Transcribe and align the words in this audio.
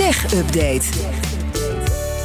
Tech 0.00 0.34
Update. 0.34 0.86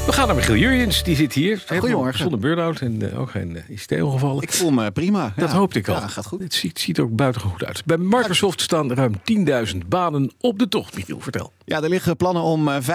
We 0.05 0.11
gaan 0.11 0.27
naar 0.27 0.35
Michiel 0.35 0.55
Jurjens, 0.55 1.03
die 1.03 1.15
zit 1.15 1.33
hier. 1.33 1.63
Goedemorgen. 1.67 2.19
Zonder 2.19 2.39
burn-out 2.39 2.79
en 2.79 3.11
eh, 3.11 3.19
ook 3.19 3.29
geen 3.29 3.51
uh, 3.55 3.69
ICT-ongevallen. 3.69 4.43
Ik 4.43 4.53
voel 4.53 4.71
me 4.71 4.91
prima. 4.91 5.33
Dat 5.35 5.49
ja. 5.49 5.55
hoopte 5.55 5.79
ik 5.79 5.87
al. 5.87 5.95
Ja, 5.95 6.07
gaat 6.07 6.25
goed. 6.25 6.41
Het 6.41 6.53
ziet, 6.53 6.79
ziet 6.79 6.97
er 6.97 7.03
ook 7.03 7.15
buitengewoon 7.15 7.57
goed 7.57 7.67
uit. 7.67 7.85
Bij 7.85 7.97
Microsoft 7.97 8.61
staan 8.61 8.93
ruim 8.93 9.13
10.000 9.73 9.77
banen 9.87 10.31
op 10.39 10.59
de 10.59 10.67
tocht. 10.67 10.95
Michiel, 10.95 11.19
vertel. 11.19 11.51
Ja, 11.67 11.81
er 11.81 11.89
liggen 11.89 12.15
plannen 12.15 12.43
om 12.43 12.67
eh, 12.67 12.81
5% 12.81 12.87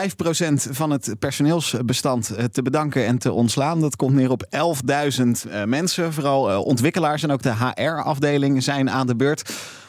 van 0.71 0.91
het 0.91 1.15
personeelsbestand 1.19 2.31
eh, 2.31 2.45
te 2.45 2.63
bedanken 2.63 3.07
en 3.07 3.19
te 3.19 3.33
ontslaan. 3.33 3.81
Dat 3.81 3.97
komt 3.97 4.15
neer 4.15 4.31
op 4.31 4.45
11.000 4.45 5.51
eh, 5.51 5.65
mensen. 5.65 6.13
Vooral 6.13 6.51
eh, 6.51 6.59
ontwikkelaars 6.59 7.23
en 7.23 7.31
ook 7.31 7.43
de 7.43 7.55
HR-afdeling 7.55 8.63
zijn 8.63 8.91
aan 8.91 9.07
de 9.07 9.17
beurt. 9.17 9.43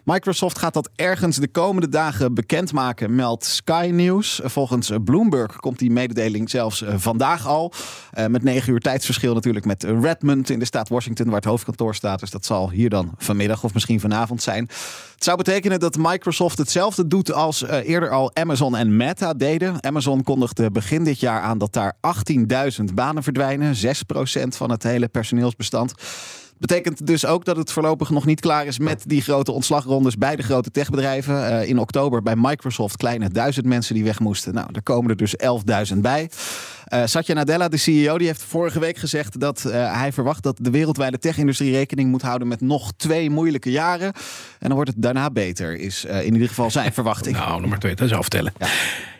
Microsoft 0.03 0.57
gaat 0.57 0.73
dat 0.73 0.89
ergens 0.95 1.37
de 1.37 1.47
komende 1.47 1.89
dagen 1.89 2.33
bekendmaken, 2.33 3.15
meldt 3.15 3.45
Sky 3.45 3.89
News. 3.93 4.41
Volgens 4.43 4.91
Bloomberg 5.03 5.55
komt 5.55 5.79
die 5.79 5.91
mededeling 5.91 6.49
zelfs 6.49 6.81
eh, 6.81 6.93
vandaag 6.97 7.47
al. 7.47 7.73
Eh, 8.11 8.25
met 8.25 8.43
negen 8.43 8.73
uur 8.73 8.79
tijdsverschil 8.79 9.33
natuurlijk 9.33 9.65
met 9.65 9.83
Redmond 9.83 10.49
in 10.49 10.59
de 10.59 10.65
staat 10.65 10.89
Washington, 10.89 11.25
waar 11.25 11.35
het 11.35 11.45
hoofdkantoor 11.45 11.95
staat. 11.95 12.19
Dus 12.19 12.29
dat 12.29 12.45
zal 12.45 12.69
hier 12.69 12.89
dan 12.89 13.11
vanmiddag 13.17 13.63
of 13.63 13.73
misschien 13.73 13.99
vanavond 13.99 14.41
zijn. 14.41 14.69
Het 15.21 15.29
zou 15.29 15.43
betekenen 15.43 15.79
dat 15.79 15.97
Microsoft 15.97 16.57
hetzelfde 16.57 17.07
doet 17.07 17.31
als 17.31 17.61
uh, 17.61 17.89
eerder 17.89 18.09
al 18.09 18.35
Amazon 18.35 18.75
en 18.75 18.95
Meta 18.95 19.33
deden. 19.33 19.83
Amazon 19.83 20.23
kondigde 20.23 20.71
begin 20.71 21.03
dit 21.03 21.19
jaar 21.19 21.41
aan 21.41 21.57
dat 21.57 21.73
daar 21.73 21.97
18.000 22.79 22.83
banen 22.93 23.23
verdwijnen. 23.23 23.75
6% 23.75 23.79
van 24.47 24.71
het 24.71 24.83
hele 24.83 25.07
personeelsbestand. 25.07 25.93
Betekent 26.61 27.07
dus 27.07 27.25
ook 27.25 27.45
dat 27.45 27.57
het 27.57 27.71
voorlopig 27.71 28.09
nog 28.09 28.25
niet 28.25 28.39
klaar 28.39 28.65
is 28.65 28.79
met 28.79 29.03
die 29.07 29.21
grote 29.21 29.51
ontslagrondes 29.51 30.17
bij 30.17 30.35
de 30.35 30.43
grote 30.43 30.71
techbedrijven. 30.71 31.35
Uh, 31.35 31.69
in 31.69 31.79
oktober 31.79 32.21
bij 32.21 32.35
Microsoft 32.35 32.97
kleine 32.97 33.29
duizend 33.29 33.65
mensen 33.65 33.95
die 33.95 34.03
weg 34.03 34.19
moesten. 34.19 34.53
Nou, 34.53 34.67
er 34.71 34.83
komen 34.83 35.09
er 35.09 35.17
dus 35.17 35.35
11.000 35.93 35.97
bij. 35.97 36.29
Uh, 36.93 37.01
Satya 37.05 37.33
Nadella, 37.33 37.67
de 37.67 37.77
CEO, 37.77 38.17
die 38.17 38.27
heeft 38.27 38.43
vorige 38.43 38.79
week 38.79 38.97
gezegd 38.97 39.39
dat 39.39 39.63
uh, 39.67 39.97
hij 39.97 40.11
verwacht 40.11 40.43
dat 40.43 40.57
de 40.61 40.69
wereldwijde 40.69 41.17
tech-industrie 41.17 41.71
rekening 41.71 42.09
moet 42.09 42.21
houden 42.21 42.47
met 42.47 42.61
nog 42.61 42.91
twee 42.97 43.29
moeilijke 43.29 43.71
jaren. 43.71 44.13
En 44.59 44.67
dan 44.67 44.73
wordt 44.73 44.89
het 44.89 45.01
daarna 45.01 45.29
beter, 45.29 45.79
is 45.79 46.05
uh, 46.05 46.25
in 46.25 46.33
ieder 46.33 46.47
geval 46.47 46.71
zijn 46.71 46.93
verwachting. 46.99 47.35
Nou, 47.35 47.59
nummer 47.59 47.79
twee, 47.79 47.95
dat 47.95 48.07
is 48.07 48.13
aftellen. 48.13 48.53
Ja. 48.57 48.67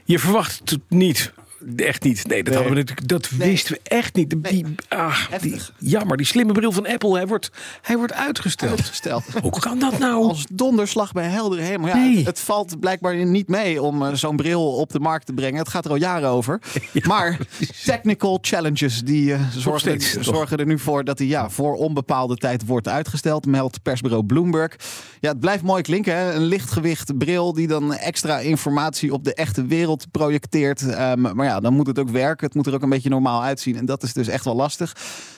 Je 0.04 0.20
verwacht 0.20 0.70
het 0.70 0.80
niet. 0.88 1.34
Echt 1.76 2.04
niet. 2.04 2.28
Nee, 2.28 2.44
dat, 2.44 2.54
nee. 2.54 2.64
Hadden 2.64 2.74
we 2.74 2.80
natuurlijk, 2.80 3.08
dat 3.08 3.32
nee. 3.38 3.50
wisten 3.50 3.74
we 3.74 3.80
echt 3.84 4.16
niet. 4.16 4.30
Die, 4.30 4.40
nee. 4.42 4.76
ah, 4.88 5.18
die, 5.42 5.62
jammer, 5.78 6.18
die 6.18 6.26
slimme 6.26 6.54
bril 6.54 6.72
van 6.72 6.88
Apple, 6.88 7.14
hij 7.14 7.28
wordt, 7.28 7.52
hij 7.82 7.98
wordt 7.98 8.14
uitgesteld. 8.14 8.72
uitgesteld. 8.72 9.24
Hoe 9.42 9.60
kan 9.60 9.80
dat 9.80 10.00
nou? 10.00 10.28
Als 10.28 10.46
donderslag 10.52 11.12
bij 11.12 11.28
heldere 11.28 11.62
hemel. 11.62 11.88
Ja, 11.88 11.96
nee. 11.96 12.18
het, 12.18 12.26
het, 12.26 12.40
valt 12.40 12.80
blijkbaar 12.80 13.26
niet 13.26 13.48
mee 13.48 13.82
om 13.82 14.02
uh, 14.02 14.14
zo'n 14.14 14.36
bril 14.36 14.76
op 14.76 14.92
de 14.92 15.00
markt 15.00 15.26
te 15.26 15.34
brengen. 15.34 15.60
Het 15.60 15.70
gaat 15.70 15.86
er 15.86 15.92
al 15.92 15.98
jaren 15.98 16.30
over. 16.30 16.60
Ja, 16.92 17.08
maar 17.08 17.38
technical 17.86 18.38
challenges 18.42 19.02
die 19.04 19.32
uh, 19.32 19.40
zorgen, 19.52 19.80
steeds, 19.80 20.20
zorgen 20.20 20.58
er 20.58 20.66
nu 20.66 20.80
voor 20.80 21.04
dat 21.04 21.18
hij 21.18 21.28
ja, 21.28 21.50
voor 21.50 21.76
onbepaalde 21.76 22.36
tijd 22.36 22.66
wordt 22.66 22.88
uitgesteld. 22.88 23.46
Meldt 23.46 23.82
persbureau 23.82 24.24
Bloomberg. 24.26 24.76
Ja, 25.20 25.30
het 25.30 25.40
blijft 25.40 25.64
mooi 25.64 25.82
klinken. 25.82 26.16
Hè? 26.16 26.34
Een 26.34 26.44
lichtgewicht 26.44 27.18
bril 27.18 27.54
die 27.54 27.68
dan 27.68 27.94
extra 27.94 28.40
informatie 28.40 29.14
op 29.14 29.24
de 29.24 29.34
echte 29.34 29.66
wereld 29.66 30.12
projecteert. 30.12 30.82
Um, 30.82 31.36
maar 31.36 31.46
ja, 31.46 31.51
dan 31.60 31.74
moet 31.74 31.88
het 31.88 32.00
ook 32.00 32.10
werken. 32.10 32.46
Het 32.46 32.56
moet 32.56 32.68
er 32.68 32.74
ook 32.74 32.82
een 32.82 32.90
beetje 32.90 33.10
normaal 33.10 33.44
uitzien. 33.44 33.78
En 33.78 33.86
dat 33.86 34.04
is 34.04 34.14
dus 34.14 34.28
echt 34.28 34.46
wel 34.46 34.56
lastig. 34.56 34.96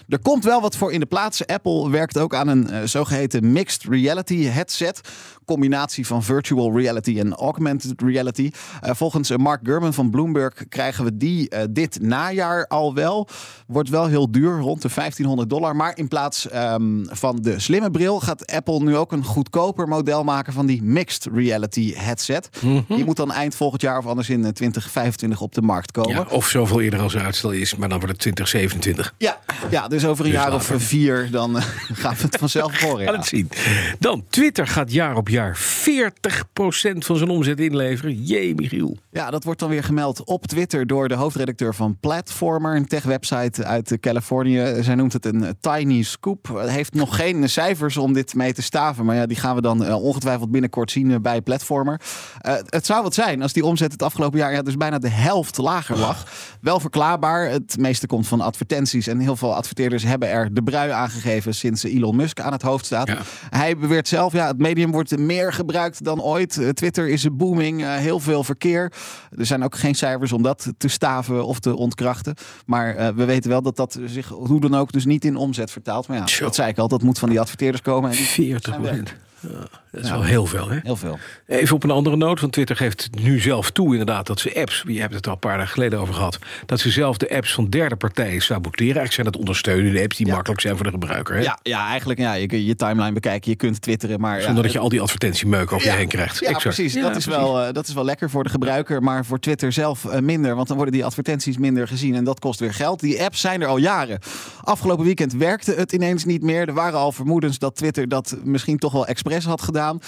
Er 0.08 0.20
komt 0.20 0.44
wel 0.44 0.62
wat 0.62 0.76
voor 0.76 0.92
in 0.92 1.00
de 1.00 1.06
plaats. 1.06 1.48
Apple 1.48 1.90
werkt 1.90 2.18
ook 2.18 2.36
aan 2.36 2.48
een 2.48 2.68
uh, 2.72 2.80
zogeheten 2.84 3.52
mixed 3.52 3.84
reality 3.84 4.44
headset. 4.44 5.02
Combinatie 5.46 6.08
van 6.08 6.24
virtual 6.24 6.78
reality 6.78 7.20
en 7.20 7.34
augmented 7.34 8.02
reality. 8.02 8.52
Uh, 8.84 8.92
volgens 8.94 9.32
uh, 9.32 9.38
Mark 9.38 9.60
Gurman 9.64 9.94
van 9.94 10.10
Bloomberg 10.10 10.54
krijgen 10.70 11.04
we 11.04 11.18
die 11.18 11.52
dit 11.70 12.02
najaar 12.02 12.68
al 12.68 12.94
wel. 12.94 13.28
Wordt 13.68 13.90
wel 13.90 14.08
heel 14.08 14.32
duur, 14.32 14.60
rond 14.60 14.82
de 14.82 14.90
1500 14.96 15.50
dollar. 15.50 15.76
Maar 15.76 15.98
in 15.98 16.08
plaats 16.08 16.54
um, 16.54 17.06
van 17.10 17.42
de 17.42 17.60
slimme 17.60 17.92
bril 17.92 18.20
gaat 18.20 18.52
Apple 18.52 18.80
nu 18.80 18.96
ook 18.96 19.12
een 19.12 19.24
goedkoper 19.24 19.88
model 19.88 20.24
maken 20.24 20.54
van 20.54 20.66
die 20.66 20.84
mixed 20.84 21.28
reality 21.34 21.94
headset. 21.96 22.50
Mm 22.62 22.84
-hmm. 22.88 22.96
Die 22.96 23.06
moet 23.06 23.18
dan 23.18 23.32
eind 23.32 23.56
volgend 23.56 23.82
jaar 23.82 23.98
of 23.98 24.06
anders 24.06 24.30
in 24.30 24.42
2025 24.42 25.42
op 25.42 25.54
de 25.54 25.62
markt 25.62 25.92
komen. 25.92 26.16
Ja, 26.16 26.26
of 26.30 26.48
zoveel 26.48 26.82
eerder 26.82 27.00
als 27.00 27.16
er 27.16 27.22
uitstel 27.22 27.52
is, 27.52 27.76
maar 27.76 27.90
dan 27.90 27.98
wordt 28.00 28.14
het 28.14 28.22
2027. 28.22 29.14
Ja, 29.18 29.40
ja 29.70 29.88
dus 29.88 30.06
over 30.06 30.26
een 30.26 30.32
dus 30.32 30.40
jaar 30.40 30.52
later. 30.52 30.76
of 30.76 30.84
vier 30.84 31.28
dan 31.32 31.56
uh, 31.56 31.64
gaan 32.02 32.16
we 32.16 32.22
het 32.22 32.38
vanzelf 32.38 32.80
horen. 32.80 33.04
Ja. 33.04 33.12
het 33.12 33.26
zien. 33.26 33.50
Dan, 34.00 34.24
Twitter 34.30 34.68
gaat 34.68 34.92
jaar 34.92 35.16
op 35.16 35.30
jaar 35.30 35.58
40% 35.58 36.98
van 36.98 37.18
zijn 37.18 37.30
omzet 37.30 37.60
inleveren. 37.60 38.24
Jee, 38.24 38.56
Michiel. 38.56 38.98
Ja, 39.12 39.30
dat 39.30 39.44
wordt 39.44 39.60
dan 39.60 39.70
weer 39.70 39.84
gemeld 39.84 40.24
op 40.24 40.48
Twitter 40.48 40.88
door 40.88 41.08
de 41.08 41.16
hoofdredacteur 41.16 41.76
van 41.76 41.98
Platformer, 42.00 42.76
een 42.76 42.88
tech-website 42.88 43.66
uit 43.66 43.98
Californië. 44.00 44.78
Zij 44.82 44.96
noemt 44.96 45.14
het 45.14 45.26
een 45.26 45.56
tiny 45.60 46.04
scoop. 46.04 46.64
Heeft 46.66 46.94
nog 46.94 47.16
geen 47.16 47.50
cijfers 47.50 47.98
om 47.98 48.14
dit 48.14 48.36
mee 48.36 48.54
te 48.54 48.62
staven, 48.62 49.06
maar 49.06 49.16
ja, 49.16 49.26
die 49.26 49.38
gaan 49.38 49.56
we 49.56 49.62
dan 49.62 49.84
uh, 49.84 50.04
ongetwijfeld 50.04 50.52
binnenkort 50.52 50.92
zien 50.92 51.22
bij 51.22 51.42
Platformer. 51.42 52.02
Uh, 52.48 52.54
het 52.66 52.86
zou 52.86 53.04
wat 53.04 53.14
zijn 53.14 53.42
als 53.42 53.54
die 53.54 53.66
omzet 53.66 53.92
het 53.92 54.04
afgelopen 54.04 54.40
jaar 54.40 54.52
ja, 54.54 54.62
dus 54.62 54.78
bijna 54.78 55.00
de 55.00 55.10
helft 55.10 55.58
lager 55.58 55.98
lag. 55.98 56.28
Wel 56.62 56.80
verklaarbaar. 56.80 57.50
Het 57.50 57.78
meeste 57.78 58.08
komt 58.08 58.28
van 58.28 58.42
advertenties 58.42 59.08
en 59.08 59.20
heel 59.20 59.36
veel 59.36 59.53
adverteerders 59.54 60.04
hebben 60.04 60.30
er 60.30 60.54
de 60.54 60.64
brui 60.64 60.92
aangegeven 60.92 61.56
sinds 61.56 61.84
Elon 61.84 62.16
Musk 62.16 62.40
aan 62.40 62.52
het 62.52 62.62
hoofd 62.62 62.86
staat. 62.86 63.08
Ja. 63.08 63.18
Hij 63.50 63.78
beweert 63.78 64.08
zelf, 64.08 64.34
ja, 64.34 64.48
het 64.48 64.58
medium 64.58 64.92
wordt 64.92 65.18
meer 65.18 65.54
gebruikt 65.54 66.04
dan 66.04 66.22
ooit. 66.22 66.62
Twitter 66.74 67.10
is 67.10 67.24
een 67.24 67.38
booming, 67.38 67.82
uh, 67.82 67.96
heel 67.96 68.20
veel 68.20 68.44
verkeer. 68.44 68.92
Er 69.38 69.46
zijn 69.46 69.64
ook 69.64 69.76
geen 69.76 69.96
cijfers 69.96 70.32
om 70.32 70.42
dat 70.42 70.74
te 70.78 70.88
staven 70.88 71.46
of 71.46 71.60
te 71.60 71.76
ontkrachten. 71.76 72.36
Maar 72.66 72.98
uh, 72.98 73.08
we 73.08 73.26
weten 73.26 73.50
wel 73.50 73.62
dat 73.62 73.76
dat 73.76 74.00
zich 74.06 74.28
hoe 74.28 74.62
dan 74.62 74.76
ook 74.76 74.92
dus 74.92 75.06
niet 75.06 75.26
in 75.26 75.36
omzet 75.36 75.72
vertaalt. 75.72 76.08
Maar 76.08 76.18
ja, 76.18 76.26
dat 76.40 76.56
zei 76.56 76.70
ik 76.70 76.78
al, 76.78 76.88
dat 76.88 77.02
moet 77.02 77.20
van 77.20 77.30
die 77.30 77.40
adverteerders 77.40 77.82
komen. 77.82 78.10
En 78.10 78.16
die 78.16 78.26
40 78.26 78.76
procent. 78.82 79.16
Ja, 79.52 79.68
dat 79.92 80.04
is 80.04 80.08
ja, 80.08 80.14
wel 80.14 80.24
heel 80.24 80.46
veel, 80.46 80.70
hè? 80.70 80.80
Heel 80.84 80.96
veel. 80.96 81.20
Even 81.48 81.76
op 81.76 81.84
een 81.84 81.92
andere 81.92 82.16
noot, 82.16 82.40
want 82.40 82.54
Twitter 82.54 82.76
geeft 82.76 83.10
nu 83.22 83.40
zelf 83.40 83.72
toe 83.72 83.92
inderdaad 83.92 84.28
dat 84.28 84.40
ze 84.40 84.56
apps, 84.56 84.84
je 84.88 85.00
hebt 85.00 85.14
het 85.14 85.28
al 85.28 85.34
een 85.34 85.40
paar 85.40 85.58
dagen 85.58 85.72
geleden 85.72 86.00
over 86.00 86.14
gehad, 86.14 86.40
dat 86.66 86.80
ze 86.80 86.90
zelf 86.90 87.18
de 87.18 87.30
apps 87.36 87.54
van 87.54 87.70
derde 87.70 87.96
partijen 87.96 88.42
saboteren. 88.42 88.96
Eigenlijk 88.96 89.14
zijn 89.14 89.26
dat 89.26 89.38
ondersteunende 89.38 90.02
apps 90.02 90.18
die 90.18 90.26
ja. 90.28 90.34
makkelijk 90.34 90.62
zijn 90.62 90.76
voor 90.76 90.86
de 90.86 90.92
gebruiker. 90.92 91.36
Hè? 91.36 91.42
Ja, 91.42 91.60
ja, 91.64 91.88
eigenlijk 91.88 92.20
ja, 92.20 92.34
je 92.34 92.48
kunt 92.48 92.66
je 92.66 92.76
timeline 92.76 93.14
bekijken, 93.14 93.52
je 93.52 93.58
kunt 93.58 93.82
twitteren, 93.82 94.20
maar... 94.20 94.42
Zonder 94.42 94.56
ja, 94.56 94.62
dat 94.62 94.72
je 94.72 94.80
al 94.80 94.90
die 94.90 95.02
advertentiemeuk 95.02 95.72
over 95.72 95.88
je 95.88 95.94
heen 95.94 96.08
krijgt. 96.08 96.40
Ja, 96.40 96.48
exact. 96.48 96.76
precies. 96.76 96.94
dat, 96.94 97.16
is 97.16 97.26
Wel, 97.26 97.68
uh, 97.68 97.74
dat 97.74 97.88
is 97.88 97.94
wel 97.94 98.06
lekker 98.06 98.30
voor 98.30 98.44
de 98.44 98.50
gebruiker, 98.50 99.04
maar 99.04 99.26
voor 99.26 99.40
Twitter 99.40 99.72
zelf 99.72 100.04
uh, 100.04 100.20
minder, 100.20 100.56
want 100.56 100.68
dan 100.68 100.76
worden 100.76 100.94
die 100.94 101.06
advertenties 101.06 101.58
minder 101.58 101.88
gezien 101.88 102.16
en 102.16 102.24
dat 102.24 102.40
kost 102.40 102.60
weer 102.60 102.74
geld. 102.74 103.00
Die 103.00 103.24
apps 103.24 103.40
zijn 103.40 103.62
er 103.62 103.68
al 103.68 103.78
jaren. 103.78 104.20
Afgelopen 104.64 105.06
weekend 105.06 105.34
werkte 105.34 105.74
het 105.74 105.92
ineens 105.92 106.26
niet 106.26 106.42
meer. 106.42 106.68
Er 106.68 106.74
waren 106.74 107.00
al 107.00 107.12
vermoedens 107.12 107.60
dat 107.60 107.76
Twitter 107.76 108.08
dat 108.08 108.38
misschien 108.44 108.78
toch 108.78 108.92
wel 108.92 109.08
expres 109.08 109.33
had 109.42 109.62
gedaan. 109.62 110.00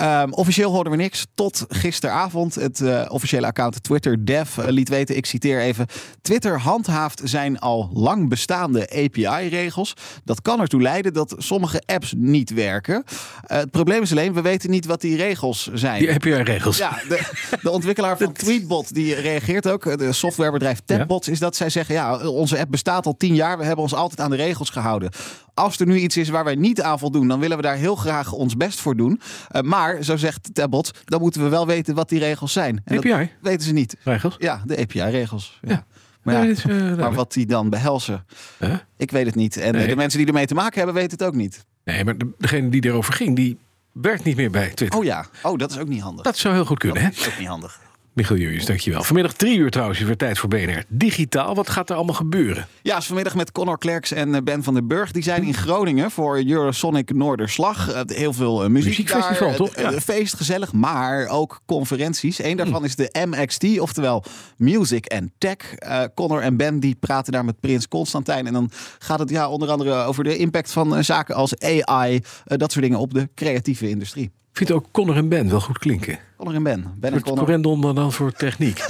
Um, 0.00 0.32
officieel 0.32 0.70
hoorden 0.72 0.92
we 0.92 0.98
niks 0.98 1.26
tot 1.34 1.64
gisteravond. 1.68 2.54
Het 2.54 2.80
uh, 2.80 3.04
officiële 3.08 3.46
account 3.46 3.82
Twitter 3.82 4.24
Dev 4.24 4.56
uh, 4.56 4.64
liet 4.68 4.88
weten, 4.88 5.16
ik 5.16 5.26
citeer 5.26 5.60
even. 5.60 5.86
Twitter 6.22 6.60
handhaaft 6.60 7.20
zijn 7.24 7.58
al 7.58 7.90
lang 7.92 8.28
bestaande 8.28 8.80
API-regels. 8.80 9.94
Dat 10.24 10.42
kan 10.42 10.60
ertoe 10.60 10.82
leiden 10.82 11.12
dat 11.12 11.34
sommige 11.38 11.82
apps 11.86 12.14
niet 12.16 12.50
werken. 12.50 12.94
Uh, 12.94 13.56
het 13.56 13.70
probleem 13.70 14.02
is 14.02 14.10
alleen, 14.10 14.32
we 14.32 14.40
weten 14.40 14.70
niet 14.70 14.86
wat 14.86 15.00
die 15.00 15.16
regels 15.16 15.70
zijn. 15.74 15.98
Die 15.98 16.12
API-regels. 16.12 16.76
Ja, 16.76 16.98
de, 17.08 17.48
de 17.62 17.70
ontwikkelaar 17.70 18.18
van 18.18 18.32
Tweetbot 18.42 18.94
die 18.94 19.14
reageert 19.14 19.68
ook. 19.68 19.98
De 19.98 20.12
softwarebedrijf 20.12 20.80
Tapbots 20.84 21.26
ja? 21.26 21.32
is 21.32 21.38
dat 21.38 21.56
zij 21.56 21.70
zeggen, 21.70 21.94
ja, 21.94 22.28
onze 22.28 22.58
app 22.58 22.70
bestaat 22.70 23.06
al 23.06 23.16
tien 23.16 23.34
jaar. 23.34 23.58
We 23.58 23.64
hebben 23.64 23.84
ons 23.84 23.94
altijd 23.94 24.20
aan 24.20 24.30
de 24.30 24.36
regels 24.36 24.70
gehouden. 24.70 25.10
Als 25.60 25.78
er 25.78 25.86
nu 25.86 25.96
iets 25.96 26.16
is 26.16 26.28
waar 26.28 26.44
wij 26.44 26.54
niet 26.54 26.82
aan 26.82 26.98
voldoen, 26.98 27.28
dan 27.28 27.40
willen 27.40 27.56
we 27.56 27.62
daar 27.62 27.76
heel 27.76 27.96
graag 27.96 28.32
ons 28.32 28.56
best 28.56 28.80
voor 28.80 28.96
doen. 28.96 29.20
Uh, 29.52 29.62
maar, 29.62 30.02
zo 30.02 30.16
zegt 30.16 30.54
Tabbot, 30.54 30.90
dan 31.04 31.20
moeten 31.20 31.42
we 31.42 31.48
wel 31.48 31.66
weten 31.66 31.94
wat 31.94 32.08
die 32.08 32.18
regels 32.18 32.52
zijn. 32.52 32.82
En 32.84 32.96
API? 32.96 33.08
Dat 33.08 33.28
weten 33.40 33.66
ze 33.66 33.72
niet. 33.72 33.96
Regels? 34.04 34.34
Ja, 34.38 34.62
de 34.66 34.78
API-regels. 34.78 35.58
Ja. 35.62 35.70
ja. 35.70 35.84
Maar, 36.22 36.34
ja, 36.34 36.50
is, 36.50 36.64
uh, 36.64 36.96
maar 36.96 37.12
wat 37.12 37.32
die 37.32 37.46
dan 37.46 37.70
behelzen, 37.70 38.26
huh? 38.58 38.74
ik 38.96 39.10
weet 39.10 39.26
het 39.26 39.34
niet. 39.34 39.56
En 39.56 39.72
nee. 39.72 39.86
de 39.86 39.96
mensen 39.96 40.18
die 40.18 40.28
ermee 40.28 40.46
te 40.46 40.54
maken 40.54 40.76
hebben, 40.76 40.94
weten 40.94 41.18
het 41.18 41.26
ook 41.26 41.34
niet. 41.34 41.64
Nee, 41.84 42.04
maar 42.04 42.14
degene 42.38 42.68
die 42.68 42.84
erover 42.84 43.12
ging, 43.12 43.36
die 43.36 43.58
werkt 43.92 44.24
niet 44.24 44.36
meer 44.36 44.50
bij 44.50 44.70
Twitter. 44.74 44.98
Oh 44.98 45.04
ja, 45.04 45.26
oh, 45.42 45.58
dat 45.58 45.70
is 45.70 45.78
ook 45.78 45.88
niet 45.88 46.02
handig. 46.02 46.24
Dat 46.24 46.36
zou 46.36 46.54
heel 46.54 46.64
goed 46.64 46.78
kunnen, 46.78 47.02
dat 47.02 47.14
hè? 47.14 47.20
is 47.20 47.28
ook 47.28 47.38
niet 47.38 47.48
handig. 47.48 47.80
Michiel 48.20 48.36
Jurjens, 48.36 48.66
dankjewel. 48.66 49.02
Vanmiddag 49.02 49.32
drie 49.32 49.58
uur 49.58 49.70
trouwens, 49.70 50.00
weer 50.00 50.16
tijd 50.16 50.38
voor 50.38 50.48
BNR 50.48 50.84
Digitaal. 50.88 51.54
Wat 51.54 51.70
gaat 51.70 51.90
er 51.90 51.96
allemaal 51.96 52.14
gebeuren? 52.14 52.66
Ja, 52.82 52.96
is 52.96 53.06
vanmiddag 53.06 53.34
met 53.34 53.52
Connor 53.52 53.78
Klerks 53.78 54.12
en 54.12 54.44
Ben 54.44 54.62
van 54.62 54.74
den 54.74 54.86
Burg. 54.86 55.10
Die 55.10 55.22
zijn 55.22 55.42
in 55.42 55.54
Groningen 55.54 56.10
voor 56.10 56.42
Eurosonic 56.46 57.14
Noorderslag. 57.14 58.04
Heel 58.06 58.32
veel 58.32 58.68
muziek 58.68 58.88
Muziekfestival, 58.88 59.48
daar. 59.48 59.56
toch? 59.56 59.76
Ja. 59.76 60.00
Feest, 60.00 60.34
gezellig, 60.34 60.72
maar 60.72 61.26
ook 61.26 61.60
conferenties. 61.66 62.42
Eén 62.42 62.56
daarvan 62.56 62.84
is 62.84 62.96
de 62.96 63.26
MXT, 63.28 63.80
oftewel 63.80 64.24
Music 64.56 65.06
and 65.06 65.30
Tech. 65.38 65.56
Uh, 65.78 66.02
Connor 66.14 66.42
en 66.42 66.56
Ben 66.56 66.80
die 66.80 66.96
praten 67.00 67.32
daar 67.32 67.44
met 67.44 67.60
Prins 67.60 67.88
Constantijn. 67.88 68.46
En 68.46 68.52
dan 68.52 68.70
gaat 68.98 69.18
het 69.18 69.30
ja, 69.30 69.48
onder 69.48 69.70
andere 69.70 69.94
over 69.94 70.24
de 70.24 70.36
impact 70.36 70.72
van 70.72 71.04
zaken 71.04 71.34
als 71.34 71.58
AI. 71.58 72.14
Uh, 72.14 72.20
dat 72.44 72.72
soort 72.72 72.84
dingen 72.84 72.98
op 72.98 73.14
de 73.14 73.28
creatieve 73.34 73.88
industrie. 73.88 74.30
Vind 74.66 74.78
ook 74.78 74.86
Connor 74.90 75.16
en 75.16 75.28
Ben 75.28 75.50
wel 75.50 75.60
goed 75.60 75.78
klinken. 75.78 76.18
Connor 76.36 76.54
en 76.54 76.62
Ben. 76.62 76.94
Ben 76.96 77.12
en 77.12 77.16
Voor 77.16 77.26
Connor. 77.26 77.44
Corendon 77.44 77.80
maar 77.80 77.94
dan 77.94 78.12
voor 78.12 78.32
techniek. 78.32 78.84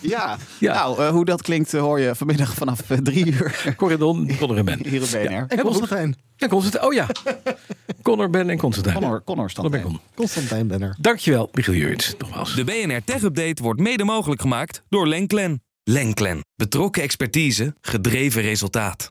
Ja. 0.00 0.36
Ja. 0.58 0.74
Nou, 0.74 1.02
eh, 1.02 1.08
hoe 1.08 1.24
dat 1.24 1.42
klinkt 1.42 1.74
eh, 1.74 1.80
hoor 1.80 2.00
je 2.00 2.14
vanmiddag 2.14 2.54
vanaf 2.54 2.90
eh, 2.90 2.98
drie 2.98 3.26
uur 3.26 3.64
Corendon, 3.76 4.30
Connor 4.38 4.56
en 4.56 4.64
Ben. 4.64 4.78
hier 4.88 5.02
op 5.02 5.08
BNR. 5.08 5.18
En 5.20 5.44
Helemaal 5.48 5.64
Constantijn. 5.64 6.16
Ja, 6.36 6.48
Constantijn. 6.48 6.84
Oh 6.84 6.92
ja. 6.92 7.06
Connor, 8.02 8.30
Ben 8.30 8.50
en 8.50 8.58
Constantijn. 8.58 8.94
Connor, 8.94 9.22
Connor 9.24 9.52
Connor, 9.52 9.70
Ben, 9.70 9.80
stand. 9.80 9.92
Con. 9.94 10.00
Constantijn 10.14 10.66
Benner. 10.66 10.96
Dankjewel, 11.00 11.48
Michiel 11.52 11.74
Jurits. 11.74 12.14
Nogmaals. 12.18 12.54
De 12.54 12.64
BNR 12.64 13.04
Tech 13.04 13.22
Update 13.22 13.62
wordt 13.62 13.80
mede 13.80 14.04
mogelijk 14.04 14.40
gemaakt 14.40 14.82
door 14.88 15.06
Lenklen. 15.06 15.62
Lenklen. 15.84 16.40
Betrokken 16.56 17.02
expertise, 17.02 17.74
gedreven 17.80 18.42
resultaat. 18.42 19.10